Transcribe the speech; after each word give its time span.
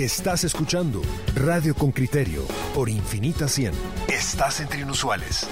Estás 0.00 0.44
escuchando 0.44 1.02
Radio 1.34 1.74
con 1.74 1.92
Criterio 1.92 2.46
por 2.74 2.88
Infinita 2.88 3.46
100. 3.46 3.74
Estás 4.08 4.60
entre 4.60 4.80
inusuales. 4.80 5.46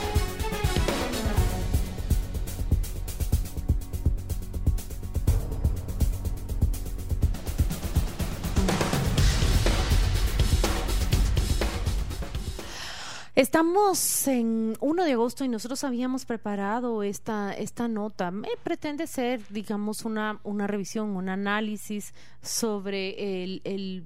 Estamos 13.35 14.27
en 14.29 14.77
1 14.81 15.05
de 15.05 15.13
agosto 15.13 15.45
y 15.45 15.49
nosotros 15.49 15.85
habíamos 15.85 16.25
preparado 16.25 17.03
esta, 17.03 17.53
esta 17.53 17.87
nota. 17.87 18.31
Me 18.31 18.49
pretende 18.65 19.07
ser, 19.07 19.43
digamos, 19.51 20.07
una, 20.07 20.41
una 20.43 20.67
revisión, 20.67 21.11
un 21.11 21.29
análisis 21.29 22.15
sobre 22.41 23.45
el, 23.45 23.61
el, 23.65 24.05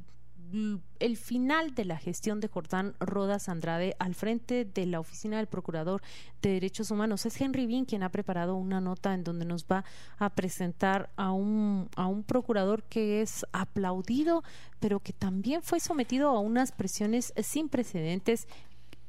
el 0.99 1.17
final 1.17 1.75
de 1.75 1.85
la 1.85 1.97
gestión 1.99 2.41
de 2.41 2.49
Jordán 2.49 2.95
Rodas 3.01 3.49
Andrade 3.49 3.97
al 3.99 4.15
frente 4.15 4.65
de 4.65 4.87
la 4.87 5.01
Oficina 5.01 5.39
del 5.39 5.47
Procurador 5.47 6.03
de 6.43 6.51
Derechos 6.51 6.91
Humanos. 6.91 7.27
Es 7.27 7.41
Henry 7.41 7.67
Bean 7.67 7.85
quien 7.85 8.03
ha 8.03 8.11
preparado 8.11 8.57
una 8.57 8.81
nota 8.81 9.15
en 9.15 9.25
donde 9.25 9.45
nos 9.45 9.65
va 9.65 9.85
a 10.19 10.31
presentar 10.31 11.11
a 11.17 11.33
un, 11.33 11.89
a 11.97 12.07
un 12.07 12.23
procurador 12.23 12.83
que 12.85 13.23
es 13.23 13.47
aplaudido, 13.53 14.43
pero 14.81 15.01
que 15.01 15.13
también 15.13 15.63
fue 15.63 15.81
sometido 15.81 16.29
a 16.29 16.41
unas 16.41 16.73
presiones 16.73 17.33
sin 17.43 17.69
precedentes 17.69 18.47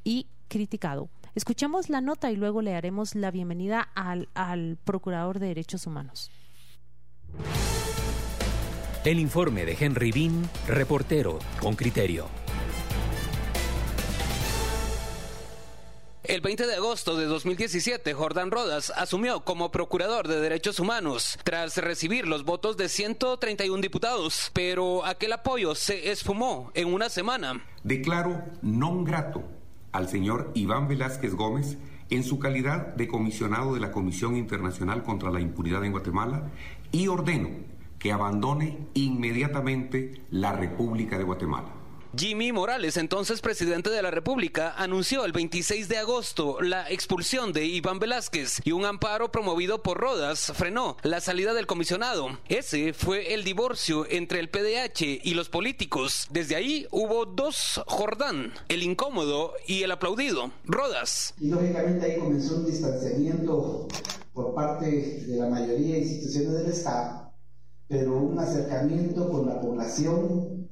y 0.03 0.27
criticado. 0.47 1.09
Escuchemos 1.35 1.89
la 1.89 2.01
nota 2.01 2.31
y 2.31 2.35
luego 2.35 2.61
le 2.61 2.75
haremos 2.75 3.15
la 3.15 3.31
bienvenida 3.31 3.89
al, 3.95 4.29
al 4.35 4.77
Procurador 4.83 5.39
de 5.39 5.47
Derechos 5.47 5.87
Humanos. 5.87 6.29
El 9.05 9.19
informe 9.19 9.65
de 9.65 9.75
Henry 9.77 10.13
Bean, 10.13 10.49
reportero 10.65 11.37
con 11.59 11.75
criterio. 11.75 12.29
El 16.23 16.39
20 16.39 16.65
de 16.65 16.75
agosto 16.75 17.17
de 17.17 17.25
2017, 17.25 18.13
Jordán 18.13 18.49
Rodas 18.49 18.93
asumió 18.95 19.41
como 19.41 19.71
Procurador 19.71 20.29
de 20.29 20.39
Derechos 20.39 20.79
Humanos 20.79 21.37
tras 21.43 21.75
recibir 21.75 22.29
los 22.29 22.45
votos 22.45 22.77
de 22.77 22.87
131 22.87 23.81
diputados, 23.81 24.49
pero 24.53 25.05
aquel 25.05 25.33
apoyo 25.33 25.75
se 25.75 26.09
esfumó 26.09 26.71
en 26.73 26.93
una 26.93 27.09
semana. 27.09 27.61
Declaro 27.83 28.41
non 28.61 29.03
grato 29.03 29.43
al 29.91 30.07
señor 30.07 30.51
Iván 30.55 30.87
Velázquez 30.87 31.35
Gómez 31.35 31.75
en 32.09 32.23
su 32.23 32.39
calidad 32.39 32.95
de 32.95 33.09
comisionado 33.09 33.73
de 33.73 33.81
la 33.81 33.91
Comisión 33.91 34.37
Internacional 34.37 35.03
contra 35.03 35.29
la 35.29 35.41
Impunidad 35.41 35.83
en 35.83 35.91
Guatemala 35.91 36.47
y 36.93 37.09
ordeno 37.09 37.72
que 38.03 38.11
abandone 38.11 38.89
inmediatamente 38.95 40.25
la 40.29 40.51
República 40.51 41.17
de 41.17 41.23
Guatemala. 41.23 41.69
Jimmy 42.15 42.51
Morales, 42.51 42.97
entonces 42.97 43.39
presidente 43.39 43.89
de 43.89 44.01
la 44.01 44.11
República, 44.11 44.73
anunció 44.77 45.23
el 45.23 45.31
26 45.31 45.87
de 45.87 45.99
agosto 45.99 46.61
la 46.61 46.91
expulsión 46.91 47.53
de 47.53 47.65
Iván 47.65 47.99
Velázquez 47.99 48.59
y 48.65 48.73
un 48.73 48.83
amparo 48.83 49.31
promovido 49.31 49.81
por 49.81 49.99
Rodas 49.99 50.51
frenó 50.53 50.97
la 51.01 51.21
salida 51.21 51.53
del 51.53 51.65
comisionado. 51.65 52.37
Ese 52.49 52.91
fue 52.91 53.33
el 53.33 53.45
divorcio 53.45 54.05
entre 54.09 54.41
el 54.41 54.49
PDH 54.49 55.21
y 55.23 55.33
los 55.33 55.47
políticos. 55.47 56.27
Desde 56.29 56.57
ahí 56.57 56.85
hubo 56.91 57.25
dos 57.25 57.81
Jordán, 57.87 58.51
el 58.67 58.83
incómodo 58.83 59.53
y 59.65 59.83
el 59.83 59.91
aplaudido, 59.91 60.51
Rodas. 60.65 61.33
Y 61.39 61.47
lógicamente 61.47 62.05
ahí 62.05 62.19
comenzó 62.19 62.57
un 62.57 62.65
distanciamiento 62.65 63.87
por 64.33 64.53
parte 64.53 64.85
de 65.25 65.37
la 65.37 65.47
mayoría 65.47 65.95
de 65.95 66.01
instituciones 66.01 66.53
del 66.53 66.67
Estado, 66.67 67.32
pero 67.93 68.17
un 68.17 68.39
acercamiento 68.39 69.29
con 69.29 69.45
la 69.45 69.61
población 69.61 70.67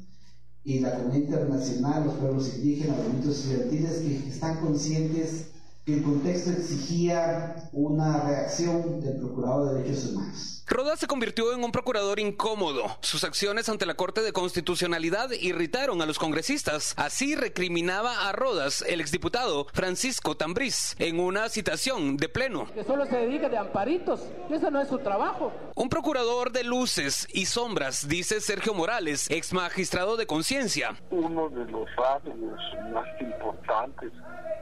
y 0.64 0.80
la 0.80 0.98
comunidad 0.98 1.22
internacional, 1.22 2.06
los 2.06 2.16
pueblos 2.16 2.52
indígenas, 2.56 2.98
los 2.98 3.06
movimientos 3.06 3.38
estudiantiles 3.38 4.00
que 4.00 4.28
están 4.28 4.60
conscientes 4.60 5.46
que 5.86 5.98
el 5.98 6.02
contexto 6.04 6.50
exigía 6.50 7.70
una 7.74 8.24
reacción 8.24 9.00
del 9.02 9.18
Procurador 9.18 9.70
de 9.70 9.84
Derechos 9.84 10.10
Humanos. 10.10 10.61
Rodas 10.72 11.02
se 11.02 11.08
convirtió 11.08 11.54
en 11.54 11.66
un 11.66 11.74
procurador 11.74 12.18
incómodo. 12.22 12.86
Sus 13.02 13.26
acciones 13.26 13.68
ante 13.68 13.86
la 13.86 13.96
Corte 13.96 14.22
de 14.22 14.32
Constitucionalidad 14.32 15.30
irritaron 15.32 16.02
a 16.02 16.06
los 16.06 16.18
congresistas. 16.18 16.94
Así 16.96 17.36
recriminaba 17.36 18.30
a 18.30 18.32
Rodas 18.32 18.82
el 18.88 19.02
exdiputado 19.02 19.68
Francisco 19.74 20.38
Tambriz 20.38 20.96
en 20.98 21.20
una 21.20 21.50
citación 21.50 22.16
de 22.16 22.30
pleno. 22.30 22.72
Que 22.74 22.86
solo 22.86 23.06
se 23.06 23.18
dedica 23.18 23.50
de 23.50 23.58
amparitos, 23.58 24.22
eso 24.50 24.72
no 24.72 24.80
es 24.80 24.88
su 24.88 25.00
trabajo. 25.00 25.52
Un 25.76 25.90
procurador 25.90 26.54
de 26.54 26.64
luces 26.64 27.28
y 27.34 27.48
sombras, 27.48 28.08
dice 28.08 28.40
Sergio 28.40 28.74
Morales, 28.74 29.30
ex 29.30 29.52
magistrado 29.52 30.16
de 30.16 30.26
conciencia. 30.26 30.96
Uno 31.10 31.50
de 31.50 31.70
los 31.70 31.86
rasgos 31.98 32.62
más 32.94 33.08
importantes 33.20 34.14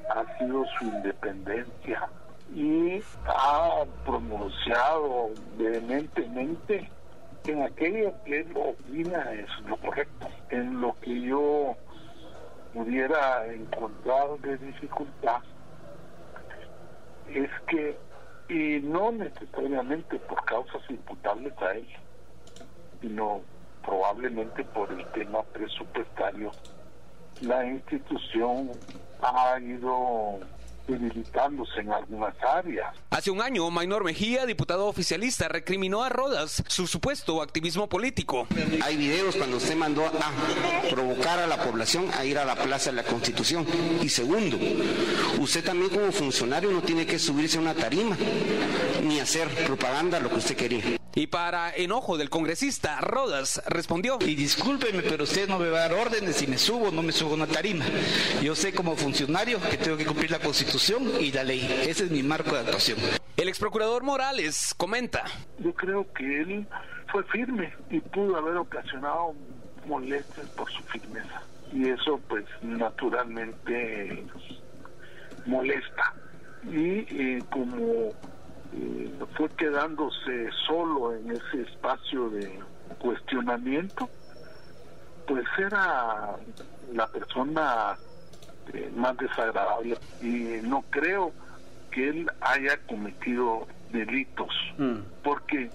ha 0.10 0.40
sido 0.40 0.66
su 0.80 0.86
independencia 0.86 2.10
y 2.56 3.02
ha 3.26 3.84
pronunciado 4.06 5.30
vehementemente 5.58 6.90
en 7.46 7.62
aquello 7.64 8.14
que 8.26 8.42
él 8.42 8.54
opina 8.56 9.32
es 9.34 9.48
lo 9.68 9.78
correcto, 9.78 10.28
en 10.50 10.82
lo 10.82 10.96
que 11.00 11.22
yo 11.22 11.76
pudiera 12.74 13.46
encontrar 13.48 14.40
de 14.40 14.58
dificultad. 14.58 15.42
Es 17.28 17.50
que, 17.68 17.98
y 18.50 18.82
no 18.82 19.12
necesariamente 19.12 20.18
por 20.20 20.44
causas 20.46 20.82
imputables 20.90 21.54
a 21.62 21.74
él, 21.74 21.88
sino 23.02 23.42
probablemente 23.86 24.64
por 24.66 24.92
el 24.92 25.06
tema 25.12 25.44
presupuestario, 25.44 26.52
la 27.42 27.66
institución 27.66 28.72
ha 29.22 29.60
ido 29.60 30.40
debilitándose 30.90 31.82
en 31.82 31.92
algunas 31.92 32.34
áreas. 32.44 32.96
Hace 33.10 33.32
un 33.32 33.42
año, 33.42 33.70
Maynor 33.70 34.04
Mejía, 34.04 34.46
diputado 34.46 34.88
oficialista, 34.88 35.48
recriminó 35.48 36.04
a 36.04 36.10
Rodas 36.10 36.64
su 36.68 36.88
supuesto 36.88 37.42
activismo 37.42 37.88
político. 37.88 38.48
Hay 38.84 38.98
videos 38.98 39.36
cuando 39.36 39.58
usted 39.58 39.76
mandó 39.76 40.06
a 40.06 40.90
provocar 40.90 41.40
a 41.40 41.48
la 41.48 41.58
población 41.58 42.08
a 42.18 42.26
ir 42.26 42.38
a 42.38 42.46
la 42.46 42.56
Plaza 42.56 42.90
de 42.92 42.98
la 42.98 43.04
Constitución. 43.04 43.66
Y 44.02 44.10
segundo, 44.10 44.58
usted 45.40 45.64
también 45.64 45.90
como 45.90 46.12
funcionario 46.12 46.72
no 46.72 46.82
tiene 46.82 47.06
que 47.06 47.20
subirse 47.20 47.58
a 47.58 47.62
una 47.62 47.74
tarima 47.74 48.18
ni 49.04 49.20
hacer 49.20 49.48
propaganda 49.66 50.20
lo 50.20 50.30
que 50.30 50.36
usted 50.36 50.56
quería. 50.56 50.99
Y 51.16 51.28
para 51.28 51.76
enojo 51.76 52.18
del 52.18 52.30
congresista, 52.30 53.02
Rodas 53.02 53.62
respondió. 53.68 54.20
Y 54.22 54.36
discúlpeme, 54.36 55.02
pero 55.02 55.24
usted 55.24 55.50
no 55.50 55.58
me 55.58 55.70
va 55.70 55.80
a 55.80 55.90
dar 55.90 55.94
órdenes 55.94 56.36
si 56.36 56.48
me 56.48 56.58
subo 56.58 56.90
o 56.90 56.92
no 56.92 57.02
me 57.02 57.12
subo 57.12 57.32
a 57.32 57.34
una 57.34 57.48
tarima. 57.48 57.86
Yo 58.42 58.56
sé 58.56 58.74
como 58.74 58.96
funcionario 58.96 59.60
que 59.62 59.78
tengo 59.78 59.98
que 59.98 60.06
cumplir 60.06 60.32
la 60.32 60.40
Constitución 60.40 61.10
y 61.20 61.32
la 61.32 61.44
ley. 61.44 61.62
Ese 61.88 62.06
es 62.06 62.12
mi 62.12 62.22
marco 62.24 62.54
de 62.54 62.60
actuación. 62.60 63.00
El 63.38 63.48
ex 63.48 63.58
procurador 63.58 64.04
Morales 64.04 64.74
comenta. 64.78 65.24
Yo 65.60 65.74
creo 65.74 66.12
que 66.14 66.42
él 66.42 66.68
fue 67.12 67.24
firme 67.24 67.74
y 67.90 68.00
pudo 68.00 68.38
haber 68.38 68.58
ocasionado 68.58 69.34
molestias 69.88 70.48
por 70.50 70.70
su 70.72 70.84
firmeza. 70.84 71.42
Y 71.74 71.90
eso 71.90 72.20
pues 72.28 72.46
naturalmente 72.62 74.26
molesta. 75.46 76.14
Y 76.72 77.00
eh, 77.10 77.44
como 77.50 78.14
eh, 78.74 79.12
fue 79.36 79.50
quedándose 79.50 80.50
solo 80.68 81.16
en 81.16 81.32
ese 81.32 81.62
espacio 81.62 82.30
de 82.30 82.60
cuestionamiento, 83.00 84.10
pues 85.28 85.46
era 85.58 86.36
la 86.94 87.08
persona 87.08 87.96
eh, 88.74 88.92
más 88.96 89.16
desagradable 89.18 89.98
y 90.22 90.62
no 90.68 90.84
creo 90.90 91.32
que 91.92 92.10
él 92.10 92.32
haya 92.42 92.78
cometido 92.88 93.68
delitos, 93.92 94.54
Mm. 94.78 95.00
porque 95.24 95.70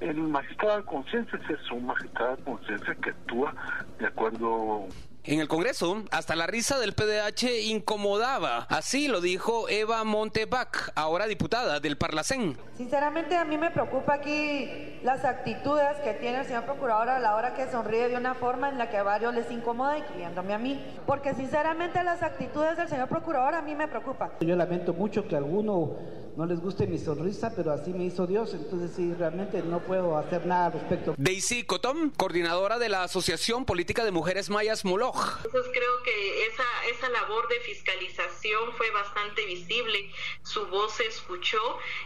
el 0.00 0.16
magistrado 0.16 0.78
de 0.78 0.84
conciencia 0.84 1.38
es 1.44 1.60
eso, 1.60 1.74
un 1.74 1.86
magistrado 1.86 2.36
de 2.36 2.42
conciencia 2.42 2.94
que 2.96 3.10
actúa 3.10 3.54
de 3.98 4.06
acuerdo 4.06 4.86
En 5.26 5.40
el 5.40 5.48
Congreso, 5.48 6.04
hasta 6.10 6.36
la 6.36 6.46
risa 6.46 6.78
del 6.78 6.92
PDH 6.92 7.68
incomodaba. 7.70 8.66
Así 8.68 9.08
lo 9.08 9.22
dijo 9.22 9.70
Eva 9.70 10.04
Montebac, 10.04 10.92
ahora 10.94 11.26
diputada 11.26 11.80
del 11.80 11.96
Parlacén. 11.96 12.58
Sinceramente 12.76 13.34
a 13.34 13.46
mí 13.46 13.56
me 13.56 13.70
preocupa 13.70 14.14
aquí 14.14 14.93
las 15.04 15.22
actitudes 15.26 15.98
que 16.02 16.14
tiene 16.14 16.40
el 16.40 16.46
señor 16.46 16.64
procurador 16.64 17.10
a 17.10 17.20
la 17.20 17.36
hora 17.36 17.54
que 17.54 17.70
sonríe 17.70 18.08
de 18.08 18.16
una 18.16 18.34
forma 18.34 18.70
en 18.70 18.78
la 18.78 18.88
que 18.88 18.96
a 18.96 19.02
varios 19.02 19.34
les 19.34 19.50
incomoda, 19.50 19.98
incluyéndome 19.98 20.54
a 20.54 20.58
mí. 20.58 20.82
Porque 21.06 21.34
sinceramente 21.34 22.02
las 22.02 22.22
actitudes 22.22 22.78
del 22.78 22.88
señor 22.88 23.08
procurador 23.08 23.54
a 23.54 23.60
mí 23.60 23.74
me 23.74 23.86
preocupan. 23.86 24.30
Yo 24.40 24.56
lamento 24.56 24.94
mucho 24.94 25.28
que 25.28 25.36
alguno 25.36 25.98
no 26.36 26.46
les 26.46 26.58
guste 26.58 26.86
mi 26.86 26.98
sonrisa, 26.98 27.52
pero 27.54 27.70
así 27.70 27.92
me 27.92 28.04
hizo 28.04 28.26
Dios, 28.26 28.54
entonces 28.54 28.92
sí, 28.96 29.14
realmente 29.14 29.62
no 29.62 29.80
puedo 29.80 30.16
hacer 30.16 30.46
nada 30.46 30.66
al 30.66 30.72
respecto. 30.72 31.14
Daisy 31.16 31.62
Cotón, 31.64 32.10
coordinadora 32.10 32.78
de 32.78 32.88
la 32.88 33.04
Asociación 33.04 33.64
Política 33.66 34.04
de 34.04 34.10
Mujeres 34.10 34.50
Mayas 34.50 34.84
Moloj. 34.84 35.14
Entonces 35.44 35.70
creo 35.72 36.02
que 36.02 36.46
esa, 36.46 36.64
esa 36.90 37.08
labor 37.10 37.46
de 37.48 37.60
fiscalización 37.60 38.72
fue 38.76 38.90
bastante 38.90 39.44
visible, 39.46 40.10
su 40.42 40.66
voz 40.66 40.94
se 40.94 41.06
escuchó 41.06 41.60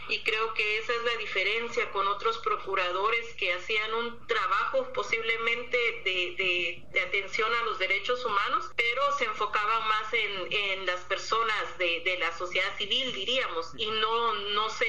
y 0.09 0.21
creo 0.21 0.53
que 0.53 0.77
esa 0.77 0.93
es 0.93 1.03
la 1.11 1.19
diferencia 1.19 1.89
con 1.91 2.05
otros 2.07 2.37
procuradores 2.39 2.88
que 3.37 3.53
hacían 3.53 3.93
un 3.93 4.27
trabajo 4.27 4.91
posiblemente 4.93 5.77
de, 6.03 6.83
de, 6.91 7.01
atención 7.01 7.49
a 7.53 7.63
los 7.63 7.79
derechos 7.79 8.23
humanos, 8.25 8.69
pero 8.75 9.01
se 9.17 9.25
enfocaban 9.25 9.87
más 9.87 10.13
en, 10.13 10.53
en 10.53 10.85
las 10.85 10.99
personas 11.01 11.77
de, 11.77 12.01
de, 12.03 12.17
la 12.19 12.37
sociedad 12.37 12.67
civil, 12.77 13.13
diríamos, 13.13 13.71
y 13.77 13.87
no, 13.87 14.33
no 14.53 14.69
se 14.69 14.85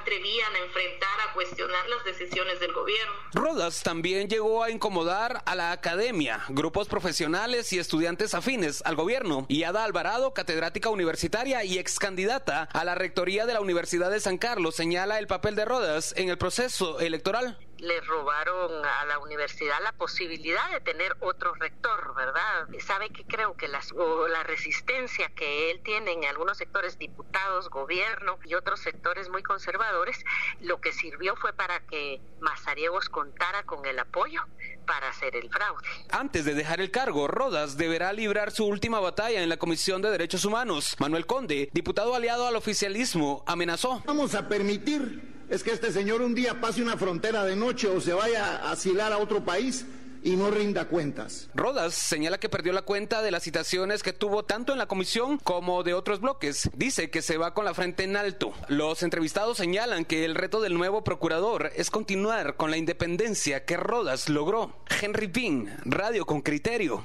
atrevían 0.00 0.54
a 0.54 0.58
enfrentar, 0.58 1.20
a 1.28 1.32
cuestionar 1.32 1.88
las 1.88 2.04
decisiones 2.04 2.60
del 2.60 2.72
gobierno. 2.72 3.14
Rodas 3.32 3.82
también 3.82 4.28
llegó 4.28 4.62
a 4.62 4.70
incomodar 4.70 5.42
a 5.46 5.54
la 5.54 5.72
academia, 5.72 6.44
grupos 6.48 6.88
profesionales 6.88 7.72
y 7.72 7.78
estudiantes 7.78 8.34
afines 8.34 8.82
al 8.84 8.96
gobierno, 8.96 9.46
y 9.48 9.62
Ada 9.62 9.84
Alvarado, 9.84 10.34
catedrática 10.34 10.90
universitaria 10.90 11.64
y 11.64 11.78
ex 11.78 11.98
candidata 11.98 12.68
a 12.72 12.84
la 12.84 12.94
rectoría 12.94 13.46
de 13.46 13.54
la 13.54 13.60
Universidad 13.60 14.10
de 14.10 14.20
San 14.20 14.38
Carlos, 14.38 14.76
señala 14.76 15.18
el 15.18 15.26
papel 15.26 15.56
de 15.56 15.64
Rodas 15.64 16.12
en 16.16 16.28
el 16.28 16.38
proceso 16.38 17.00
electoral 17.00 17.35
le 17.78 18.00
robaron 18.00 18.84
a 18.84 19.04
la 19.04 19.18
universidad 19.18 19.76
la 19.82 19.92
posibilidad 19.92 20.70
de 20.70 20.80
tener 20.80 21.16
otro 21.20 21.54
rector, 21.54 22.14
¿verdad? 22.14 22.68
¿Sabe 22.80 23.10
que 23.10 23.24
creo 23.24 23.56
que 23.56 23.68
las, 23.68 23.92
la 24.30 24.42
resistencia 24.44 25.28
que 25.34 25.70
él 25.70 25.80
tiene 25.82 26.12
en 26.12 26.24
algunos 26.24 26.56
sectores, 26.56 26.98
diputados, 26.98 27.68
gobierno 27.68 28.38
y 28.44 28.54
otros 28.54 28.80
sectores 28.80 29.28
muy 29.28 29.42
conservadores, 29.42 30.24
lo 30.60 30.80
que 30.80 30.92
sirvió 30.92 31.36
fue 31.36 31.52
para 31.52 31.80
que 31.80 32.20
Mazariegos 32.40 33.08
contara 33.08 33.62
con 33.64 33.84
el 33.86 33.98
apoyo 33.98 34.42
para 34.86 35.08
hacer 35.08 35.36
el 35.36 35.50
fraude. 35.50 35.86
Antes 36.10 36.44
de 36.44 36.54
dejar 36.54 36.80
el 36.80 36.90
cargo, 36.90 37.26
Rodas 37.26 37.76
deberá 37.76 38.12
librar 38.12 38.52
su 38.52 38.64
última 38.64 39.00
batalla 39.00 39.42
en 39.42 39.48
la 39.48 39.56
Comisión 39.56 40.00
de 40.00 40.10
Derechos 40.10 40.44
Humanos. 40.44 40.96
Manuel 40.98 41.26
Conde, 41.26 41.68
diputado 41.72 42.14
aliado 42.14 42.46
al 42.46 42.56
oficialismo, 42.56 43.42
amenazó. 43.46 44.02
Vamos 44.06 44.34
a 44.34 44.48
permitir 44.48 45.35
es 45.48 45.62
que 45.62 45.70
este 45.70 45.92
señor 45.92 46.22
un 46.22 46.34
día 46.34 46.60
pase 46.60 46.82
una 46.82 46.96
frontera 46.96 47.44
de 47.44 47.56
noche 47.56 47.88
o 47.88 48.00
se 48.00 48.12
vaya 48.12 48.58
a 48.58 48.72
asilar 48.72 49.12
a 49.12 49.18
otro 49.18 49.44
país 49.44 49.84
y 50.26 50.34
no 50.34 50.50
rinda 50.50 50.86
cuentas. 50.86 51.48
Rodas 51.54 51.94
señala 51.94 52.38
que 52.38 52.48
perdió 52.48 52.72
la 52.72 52.82
cuenta 52.82 53.22
de 53.22 53.30
las 53.30 53.44
citaciones 53.44 54.02
que 54.02 54.12
tuvo 54.12 54.44
tanto 54.44 54.72
en 54.72 54.78
la 54.78 54.86
comisión 54.86 55.38
como 55.38 55.84
de 55.84 55.94
otros 55.94 56.20
bloques. 56.20 56.68
Dice 56.74 57.10
que 57.10 57.22
se 57.22 57.38
va 57.38 57.54
con 57.54 57.64
la 57.64 57.74
frente 57.74 58.02
en 58.02 58.16
alto. 58.16 58.52
Los 58.68 59.04
entrevistados 59.04 59.58
señalan 59.58 60.04
que 60.04 60.24
el 60.24 60.34
reto 60.34 60.60
del 60.60 60.74
nuevo 60.74 61.04
procurador 61.04 61.70
es 61.76 61.90
continuar 61.90 62.56
con 62.56 62.72
la 62.72 62.76
independencia 62.76 63.64
que 63.64 63.76
Rodas 63.76 64.28
logró. 64.28 64.82
Henry 65.00 65.28
Bean, 65.28 65.78
Radio 65.84 66.26
con 66.26 66.42
Criterio. 66.42 67.04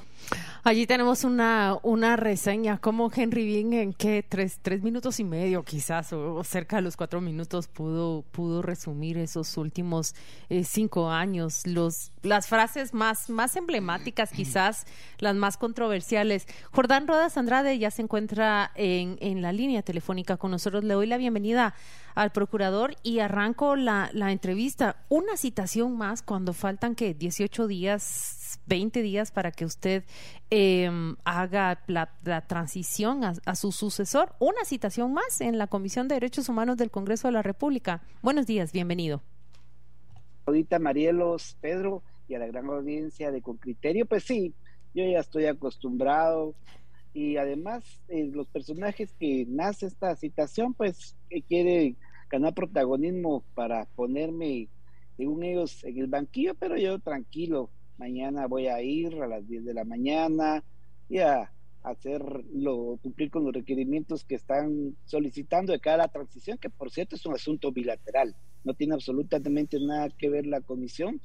Allí 0.64 0.86
tenemos 0.86 1.24
una, 1.24 1.76
una 1.82 2.14
reseña, 2.14 2.78
como 2.78 3.10
Henry 3.12 3.44
Bean 3.44 3.72
en 3.72 3.92
que 3.92 4.22
tres, 4.22 4.60
tres 4.62 4.80
minutos 4.80 5.18
y 5.18 5.24
medio 5.24 5.64
quizás, 5.64 6.12
o, 6.12 6.44
cerca 6.44 6.76
de 6.76 6.82
los 6.82 6.96
cuatro 6.96 7.20
minutos, 7.20 7.66
pudo, 7.66 8.22
pudo 8.30 8.62
resumir 8.62 9.18
esos 9.18 9.56
últimos 9.56 10.14
eh, 10.50 10.62
cinco 10.62 11.10
años, 11.10 11.66
los, 11.66 12.12
las 12.22 12.46
frases 12.46 12.94
más, 12.94 13.28
más 13.28 13.56
emblemáticas, 13.56 14.30
quizás 14.30 14.86
las 15.18 15.34
más 15.34 15.56
controversiales. 15.56 16.46
Jordán 16.70 17.08
Rodas 17.08 17.36
Andrade 17.36 17.76
ya 17.80 17.90
se 17.90 18.02
encuentra 18.02 18.70
en, 18.76 19.18
en 19.20 19.42
la 19.42 19.50
línea 19.50 19.82
telefónica 19.82 20.36
con 20.36 20.52
nosotros. 20.52 20.84
Le 20.84 20.94
doy 20.94 21.08
la 21.08 21.16
bienvenida 21.16 21.74
al 22.14 22.30
procurador 22.30 22.94
y 23.02 23.18
arranco 23.18 23.74
la, 23.74 24.10
la 24.12 24.30
entrevista. 24.30 24.94
Una 25.08 25.36
citación 25.36 25.96
más 25.96 26.22
cuando 26.22 26.52
faltan 26.52 26.94
que 26.94 27.14
18 27.14 27.66
días 27.66 28.41
20 28.66 29.02
días 29.02 29.30
para 29.30 29.52
que 29.52 29.64
usted 29.64 30.04
em, 30.50 31.16
haga 31.24 31.82
la, 31.86 32.10
transición 32.46 33.24
a, 33.24 33.54
su 33.54 33.72
sucesor. 33.72 34.34
Una 34.38 34.64
citación 34.64 35.12
más 35.12 35.40
en 35.40 35.58
la 35.58 35.66
Comisión 35.66 36.08
de 36.08 36.16
Derechos 36.16 36.48
Humanos 36.48 36.76
del 36.76 36.90
Congreso 36.90 37.28
de 37.28 37.32
la 37.32 37.42
República. 37.42 38.02
Buenos 38.22 38.46
días, 38.46 38.72
bienvenido. 38.72 39.22
Ahorita 40.46 40.78
Marielos, 40.78 41.56
Pedro 41.60 42.02
y 42.28 42.34
a 42.34 42.38
la 42.38 42.46
gran 42.46 42.66
audiencia 42.66 43.30
de 43.30 43.42
Con 43.42 43.56
Criterio, 43.56 44.06
pues 44.06 44.24
sí, 44.24 44.54
yo 44.94 45.04
ya 45.04 45.20
estoy 45.20 45.46
acostumbrado 45.46 46.54
y 47.14 47.36
además 47.36 47.84
eh, 48.08 48.30
los 48.32 48.46
personajes 48.48 49.14
que 49.18 49.46
nace 49.48 49.86
esta 49.86 50.16
citación, 50.16 50.74
pues 50.74 51.16
que 51.28 51.42
quiere 51.42 51.96
ganar 52.30 52.54
protagonismo 52.54 53.44
para 53.54 53.84
ponerme, 53.84 54.68
según 55.16 55.42
ellos, 55.44 55.84
en 55.84 55.98
el 55.98 56.06
banquillo, 56.06 56.54
pero 56.54 56.76
yo 56.78 56.98
tranquilo, 56.98 57.70
mañana 57.98 58.46
voy 58.46 58.66
a 58.68 58.82
ir 58.82 59.14
a 59.22 59.26
las 59.26 59.46
10 59.48 59.64
de 59.64 59.74
la 59.74 59.84
mañana 59.84 60.64
y 61.08 61.18
a 61.18 61.52
hacerlo, 61.82 62.98
cumplir 63.02 63.30
con 63.30 63.44
los 63.44 63.52
requerimientos 63.52 64.24
que 64.24 64.36
están 64.36 64.96
solicitando 65.04 65.72
de 65.72 65.80
cada 65.80 66.08
transición, 66.08 66.58
que 66.58 66.70
por 66.70 66.90
cierto 66.90 67.16
es 67.16 67.26
un 67.26 67.34
asunto 67.34 67.72
bilateral, 67.72 68.36
no 68.64 68.74
tiene 68.74 68.94
absolutamente 68.94 69.78
nada 69.80 70.08
que 70.10 70.30
ver 70.30 70.46
la 70.46 70.60
comisión, 70.60 71.20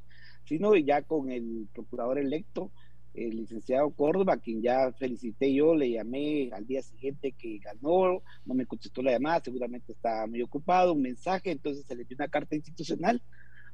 sino 0.46 0.76
ya 0.76 1.02
con 1.04 1.30
el 1.30 1.68
procurador 1.74 2.18
electo, 2.18 2.72
el 3.14 3.38
licenciado 3.38 3.90
Córdoba, 3.92 4.38
quien 4.38 4.62
ya 4.62 4.92
felicité 4.94 5.54
yo, 5.54 5.76
le 5.76 5.92
llamé 5.92 6.50
al 6.54 6.66
día 6.66 6.82
siguiente 6.82 7.32
que 7.32 7.60
ganó, 7.60 8.22
no 8.46 8.54
me 8.54 8.66
contestó 8.66 9.02
la 9.02 9.12
llamada, 9.12 9.42
seguramente 9.44 9.92
estaba 9.92 10.28
muy 10.28 10.42
ocupado, 10.42 10.94
un 10.94 11.02
mensaje, 11.02 11.52
entonces 11.52 11.86
se 11.86 11.96
le 11.96 12.06
dio 12.06 12.16
una 12.18 12.28
carta 12.28 12.56
institucional 12.56 13.22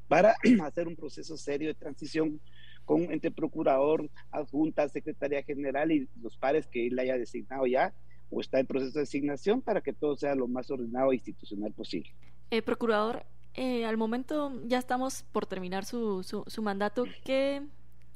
para 0.07 0.35
hacer 0.63 0.87
un 0.87 0.95
proceso 0.95 1.37
serio 1.37 1.67
de 1.67 1.73
transición 1.73 2.39
con 2.85 3.11
entre 3.11 3.31
procurador, 3.31 4.09
adjunta, 4.31 4.89
secretaria 4.89 5.43
general 5.43 5.91
y 5.91 6.07
los 6.21 6.37
pares 6.37 6.67
que 6.67 6.87
él 6.87 6.99
haya 6.99 7.17
designado 7.17 7.65
ya 7.65 7.93
o 8.29 8.41
está 8.41 8.59
en 8.59 8.67
proceso 8.67 8.93
de 8.93 9.01
designación 9.01 9.61
para 9.61 9.81
que 9.81 9.93
todo 9.93 10.15
sea 10.15 10.35
lo 10.35 10.47
más 10.47 10.69
ordenado 10.71 11.11
e 11.11 11.15
institucional 11.15 11.71
posible. 11.71 12.11
Eh, 12.49 12.61
procurador, 12.61 13.25
eh, 13.53 13.85
al 13.85 13.97
momento 13.97 14.51
ya 14.65 14.79
estamos 14.79 15.23
por 15.31 15.45
terminar 15.45 15.85
su, 15.85 16.23
su, 16.23 16.61
mandato. 16.61 17.05
¿Qué, 17.23 17.61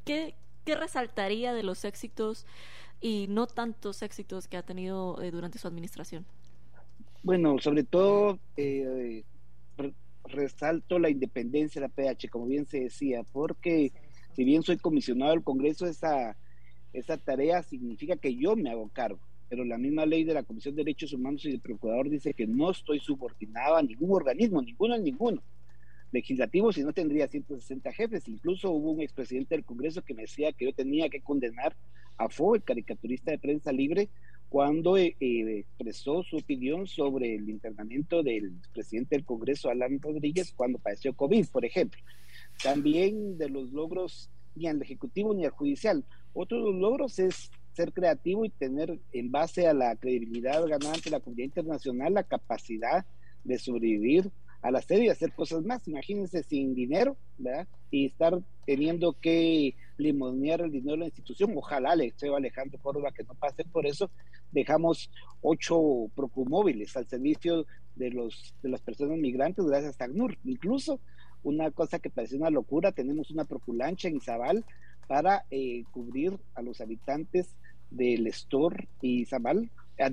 qué, 0.05 0.33
qué 0.65 0.75
resaltaría 0.75 1.53
de 1.53 1.63
los 1.63 1.85
éxitos 1.85 2.45
y 2.99 3.27
no 3.29 3.45
tantos 3.45 4.01
éxitos 4.01 4.47
que 4.47 4.57
ha 4.57 4.63
tenido 4.63 5.21
eh, 5.21 5.31
durante 5.31 5.59
su 5.59 5.67
administración? 5.67 6.25
Bueno, 7.21 7.59
sobre 7.59 7.83
todo 7.83 8.39
eh, 8.55 9.23
resalto 10.25 10.99
la 10.99 11.09
independencia 11.09 11.81
de 11.81 11.87
la 11.87 11.93
PH, 11.93 12.29
como 12.29 12.47
bien 12.47 12.65
se 12.65 12.81
decía, 12.81 13.23
porque 13.31 13.91
si 14.37 14.43
bien 14.43 14.61
soy 14.61 14.77
comisionado 14.77 15.31
del 15.31 15.43
Congreso, 15.43 15.87
esa, 15.87 16.37
esa 16.93 17.17
tarea 17.17 17.63
significa 17.63 18.17
que 18.17 18.35
yo 18.35 18.55
me 18.55 18.69
hago 18.69 18.87
cargo. 18.89 19.19
Pero 19.49 19.65
la 19.65 19.79
misma 19.79 20.05
ley 20.05 20.25
de 20.25 20.35
la 20.35 20.43
Comisión 20.43 20.75
de 20.75 20.83
Derechos 20.83 21.11
Humanos 21.11 21.43
y 21.45 21.49
del 21.49 21.59
Procurador 21.59 22.07
dice 22.07 22.35
que 22.35 22.45
no 22.45 22.69
estoy 22.69 22.99
subordinado 22.99 23.77
a 23.77 23.81
ningún 23.81 24.11
organismo, 24.11 24.61
ninguno 24.61 24.93
a 24.93 24.99
ninguno. 24.99 25.41
Legislativo, 26.11 26.71
si 26.71 26.83
no 26.83 26.93
tendría 26.93 27.27
160 27.27 27.91
jefes. 27.93 28.27
Incluso 28.27 28.69
hubo 28.69 28.91
un 28.91 29.01
expresidente 29.01 29.55
del 29.55 29.65
Congreso 29.65 30.03
que 30.03 30.13
me 30.13 30.21
decía 30.21 30.53
que 30.53 30.65
yo 30.65 30.73
tenía 30.73 31.09
que 31.09 31.21
condenar 31.21 31.75
a 32.17 32.29
Fo, 32.29 32.53
el 32.53 32.61
caricaturista 32.61 33.31
de 33.31 33.39
prensa 33.39 33.71
libre, 33.71 34.07
cuando 34.49 34.97
eh, 34.97 35.15
eh, 35.19 35.59
expresó 35.61 36.21
su 36.21 36.37
opinión 36.37 36.85
sobre 36.85 37.33
el 37.33 37.49
internamiento 37.49 38.21
del 38.21 38.53
presidente 38.71 39.15
del 39.15 39.25
Congreso, 39.25 39.71
Alan 39.71 39.99
Rodríguez, 39.99 40.53
cuando 40.55 40.77
padeció 40.77 41.15
COVID, 41.15 41.47
por 41.47 41.65
ejemplo 41.65 41.99
también 42.61 43.37
de 43.37 43.49
los 43.49 43.71
logros 43.71 44.29
ni 44.57 44.67
al 44.67 44.81
ejecutivo 44.81 45.33
ni 45.33 45.45
al 45.45 45.51
judicial. 45.51 46.03
Otro 46.33 46.57
de 46.57 46.71
los 46.71 46.75
logros 46.75 47.19
es 47.19 47.51
ser 47.73 47.93
creativo 47.93 48.43
y 48.43 48.49
tener 48.49 48.99
en 49.13 49.31
base 49.31 49.67
a 49.67 49.73
la 49.73 49.95
credibilidad 49.95 50.65
ganada 50.65 50.95
ante 50.95 51.11
la 51.11 51.19
comunidad 51.19 51.45
internacional 51.45 52.13
la 52.13 52.23
capacidad 52.23 53.05
de 53.43 53.59
sobrevivir 53.59 54.31
a 54.61 54.71
la 54.71 54.81
serie 54.81 55.05
y 55.05 55.09
hacer 55.09 55.31
cosas 55.33 55.63
más. 55.63 55.87
Imagínense 55.87 56.43
sin 56.43 56.73
dinero, 56.73 57.15
¿verdad? 57.37 57.67
Y 57.91 58.07
estar 58.07 58.39
teniendo 58.65 59.13
que 59.13 59.75
limonear 59.97 60.61
el 60.61 60.71
dinero 60.71 60.93
de 60.93 60.97
la 60.97 61.05
institución. 61.05 61.53
Ojalá 61.55 61.95
le 61.95 62.07
estoy 62.07 62.29
Alejandro 62.29 62.79
Córdoba 62.79 63.11
que 63.11 63.23
no 63.23 63.33
pase 63.35 63.63
por 63.63 63.85
eso. 63.85 64.09
Dejamos 64.51 65.11
ocho 65.41 66.09
procumóviles 66.15 66.97
al 66.97 67.07
servicio 67.07 67.65
de 67.95 68.11
los 68.11 68.53
de 68.61 68.69
las 68.69 68.81
personas 68.81 69.17
migrantes 69.17 69.65
gracias 69.65 69.99
a 70.01 70.05
ACNUR. 70.05 70.37
Incluso 70.45 70.99
una 71.43 71.71
cosa 71.71 71.99
que 71.99 72.09
parece 72.09 72.35
una 72.35 72.49
locura, 72.49 72.91
tenemos 72.91 73.31
una 73.31 73.45
proculancha 73.45 74.07
en 74.07 74.17
Izabal 74.17 74.65
para 75.07 75.45
eh, 75.49 75.83
cubrir 75.91 76.37
a 76.55 76.61
los 76.61 76.81
habitantes 76.81 77.47
del 77.89 78.27
Estor 78.27 78.87
y 79.01 79.21
Izabal, 79.21 79.69
eh, 79.97 80.09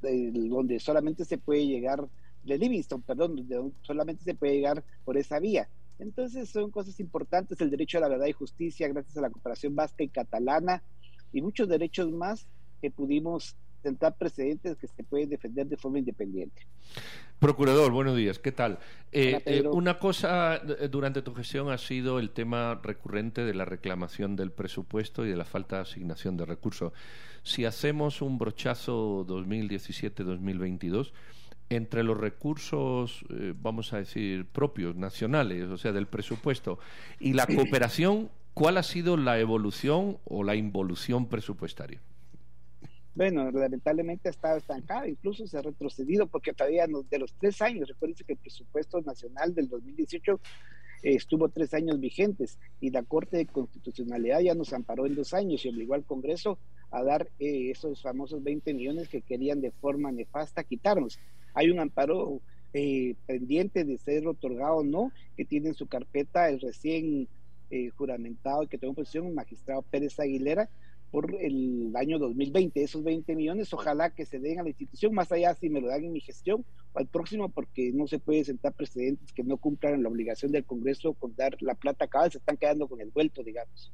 de, 0.00 0.30
donde 0.48 0.80
solamente 0.80 1.24
se 1.24 1.38
puede 1.38 1.66
llegar, 1.66 2.08
de 2.44 2.58
Livingston, 2.58 3.02
perdón, 3.02 3.36
donde 3.48 3.72
solamente 3.82 4.22
se 4.22 4.34
puede 4.34 4.54
llegar 4.54 4.84
por 5.04 5.16
esa 5.16 5.40
vía. 5.40 5.68
Entonces 5.98 6.48
son 6.48 6.70
cosas 6.70 7.00
importantes, 7.00 7.60
el 7.60 7.70
derecho 7.70 7.98
a 7.98 8.02
la 8.02 8.08
verdad 8.08 8.26
y 8.26 8.32
justicia 8.32 8.88
gracias 8.88 9.16
a 9.16 9.22
la 9.22 9.30
cooperación 9.30 9.74
vasca 9.74 10.04
y 10.04 10.08
catalana 10.08 10.82
y 11.32 11.42
muchos 11.42 11.68
derechos 11.68 12.10
más 12.12 12.46
que 12.80 12.90
pudimos 12.90 13.56
sentar 13.86 14.16
precedentes 14.16 14.76
que 14.78 14.88
se 14.88 15.04
pueden 15.04 15.30
defender 15.30 15.68
de 15.68 15.76
forma 15.76 16.00
independiente. 16.00 16.66
Procurador, 17.38 17.92
buenos 17.92 18.16
días, 18.16 18.40
¿qué 18.40 18.50
tal? 18.50 18.80
Eh, 19.12 19.40
eh, 19.46 19.62
una 19.62 20.00
cosa 20.00 20.56
eh, 20.56 20.88
durante 20.90 21.22
tu 21.22 21.32
gestión 21.34 21.70
ha 21.70 21.78
sido 21.78 22.18
el 22.18 22.30
tema 22.30 22.80
recurrente 22.82 23.44
de 23.44 23.54
la 23.54 23.64
reclamación 23.64 24.34
del 24.34 24.50
presupuesto 24.50 25.24
y 25.24 25.28
de 25.28 25.36
la 25.36 25.44
falta 25.44 25.76
de 25.76 25.82
asignación 25.82 26.36
de 26.36 26.46
recursos. 26.46 26.92
Si 27.44 27.64
hacemos 27.64 28.22
un 28.22 28.38
brochazo 28.38 29.24
2017-2022, 29.28 31.12
entre 31.68 32.02
los 32.02 32.18
recursos, 32.18 33.24
vamos 33.60 33.92
a 33.92 33.98
decir, 33.98 34.46
propios, 34.46 34.96
nacionales, 34.96 35.68
o 35.68 35.76
sea, 35.76 35.92
del 35.92 36.06
presupuesto, 36.06 36.80
y 37.20 37.34
la 37.34 37.46
cooperación, 37.54 38.30
¿cuál 38.52 38.78
ha 38.78 38.82
sido 38.82 39.16
la 39.16 39.38
evolución 39.38 40.18
o 40.24 40.42
la 40.42 40.56
involución 40.56 41.26
presupuestaria? 41.26 42.00
Bueno, 43.16 43.50
lamentablemente 43.50 44.28
ha 44.28 44.30
estado 44.30 44.58
estancado, 44.58 45.06
incluso 45.06 45.46
se 45.46 45.56
ha 45.56 45.62
retrocedido 45.62 46.26
porque 46.26 46.52
todavía 46.52 46.86
de 46.86 47.18
los 47.18 47.32
tres 47.32 47.62
años, 47.62 47.88
recuerden 47.88 48.14
que 48.14 48.34
el 48.34 48.38
presupuesto 48.38 49.00
nacional 49.00 49.54
del 49.54 49.70
2018 49.70 50.38
eh, 51.02 51.14
estuvo 51.14 51.48
tres 51.48 51.72
años 51.72 51.98
vigentes 51.98 52.58
y 52.78 52.90
la 52.90 53.02
Corte 53.02 53.38
de 53.38 53.46
Constitucionalidad 53.46 54.40
ya 54.40 54.54
nos 54.54 54.74
amparó 54.74 55.06
en 55.06 55.14
dos 55.14 55.32
años 55.32 55.64
y 55.64 55.70
obligó 55.70 55.94
al 55.94 56.04
Congreso 56.04 56.58
a 56.90 57.02
dar 57.02 57.30
eh, 57.38 57.70
esos 57.70 58.02
famosos 58.02 58.44
20 58.44 58.74
millones 58.74 59.08
que 59.08 59.22
querían 59.22 59.62
de 59.62 59.70
forma 59.70 60.12
nefasta 60.12 60.62
quitarnos. 60.62 61.18
Hay 61.54 61.70
un 61.70 61.80
amparo 61.80 62.42
eh, 62.74 63.14
pendiente 63.26 63.84
de 63.84 63.96
ser 63.96 64.28
otorgado 64.28 64.76
o 64.76 64.84
no, 64.84 65.10
que 65.38 65.46
tiene 65.46 65.68
en 65.68 65.74
su 65.74 65.86
carpeta 65.86 66.50
el 66.50 66.60
recién 66.60 67.28
juramentado 67.96 68.62
y 68.62 68.68
que 68.68 68.78
tengo 68.78 68.94
posición 68.94 69.26
el 69.26 69.34
magistrado 69.34 69.82
Pérez 69.82 70.20
Aguilera, 70.20 70.68
por 71.10 71.34
el 71.40 71.92
año 71.96 72.18
2020. 72.18 72.82
Esos 72.82 73.02
20 73.02 73.34
millones, 73.34 73.72
ojalá 73.72 74.10
que 74.10 74.26
se 74.26 74.38
den 74.38 74.58
a 74.58 74.62
la 74.62 74.68
institución, 74.68 75.14
más 75.14 75.30
allá 75.32 75.54
si 75.54 75.68
me 75.68 75.80
lo 75.80 75.88
dan 75.88 76.04
en 76.04 76.12
mi 76.12 76.20
gestión 76.20 76.64
o 76.92 76.98
al 76.98 77.06
próximo, 77.06 77.48
porque 77.48 77.92
no 77.92 78.06
se 78.06 78.18
puede 78.18 78.44
sentar 78.44 78.72
precedentes 78.74 79.32
que 79.32 79.42
no 79.42 79.56
cumplan 79.56 80.02
la 80.02 80.08
obligación 80.08 80.52
del 80.52 80.64
Congreso 80.64 81.14
con 81.14 81.34
dar 81.36 81.56
la 81.60 81.74
plata 81.74 82.08
vez 82.22 82.32
se 82.32 82.38
están 82.38 82.56
quedando 82.56 82.88
con 82.88 83.00
el 83.00 83.10
vuelto, 83.10 83.42
digamos. 83.42 83.92